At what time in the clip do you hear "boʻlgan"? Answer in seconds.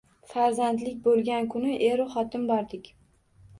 1.09-1.51